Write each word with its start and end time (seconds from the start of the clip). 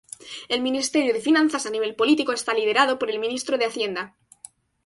El 0.49 0.61
Ministerio 0.67 1.13
de 1.13 1.21
Finanzas 1.29 1.67
a 1.67 1.73
nivel 1.75 1.93
político 1.93 2.31
está 2.33 2.55
liderado 2.55 2.97
por 2.97 3.11
el 3.11 3.19
Ministro 3.19 3.59
de 3.59 3.65
Hacienda. 3.65 4.15